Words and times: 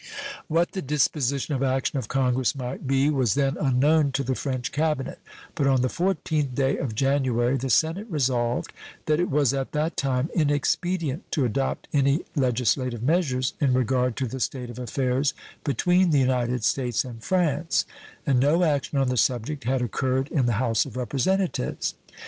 What 0.47 0.71
the 0.71 0.81
disposition 0.81 1.53
of 1.53 1.61
action 1.61 1.99
of 1.99 2.07
Congress 2.07 2.55
might 2.55 2.87
be 2.87 3.11
was 3.11 3.35
then 3.35 3.55
unknown 3.61 4.11
to 4.13 4.23
the 4.23 4.33
French 4.33 4.71
cabinet; 4.71 5.19
but 5.53 5.67
on 5.67 5.83
the 5.83 5.89
14th 5.89 6.55
day 6.55 6.75
of 6.79 6.95
January 6.95 7.55
the 7.55 7.69
Senate 7.69 8.07
resolved 8.09 8.73
that 9.05 9.19
it 9.19 9.29
was 9.29 9.53
at 9.53 9.73
that 9.73 9.95
time 9.97 10.31
inexpedient 10.33 11.31
to 11.33 11.45
adopt 11.45 11.87
any 11.93 12.21
legislative 12.35 13.03
measures 13.03 13.53
in 13.61 13.75
regard 13.75 14.15
to 14.15 14.25
the 14.25 14.39
state 14.39 14.71
of 14.71 14.79
affairs 14.79 15.35
between 15.63 16.09
the 16.09 16.17
United 16.17 16.63
States 16.63 17.05
and 17.05 17.23
France, 17.23 17.85
and 18.25 18.39
no 18.39 18.63
action 18.63 18.97
on 18.97 19.07
the 19.09 19.17
subject 19.17 19.65
had 19.65 19.83
occurred 19.83 20.29
in 20.29 20.47
the 20.47 20.53
House 20.57 20.83
of 20.83 20.97
Representatives. 20.97 21.93